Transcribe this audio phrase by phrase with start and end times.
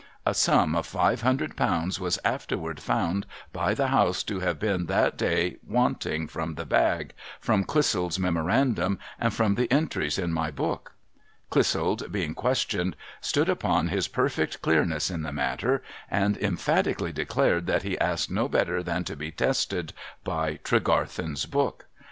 [0.25, 4.87] A sum of five hundred pounds was afterward found by the house to have been
[4.87, 10.49] that day wanting from the bag, from Clissold's memorandum, and from the entries in my
[10.49, 10.93] book.
[11.51, 17.83] Clissold^ being questioned, stood upon his perfect clearness in the matter, and emphatically declared that
[17.83, 19.93] he asked no better than to be tested
[20.23, 21.85] by" Tregarthen's book."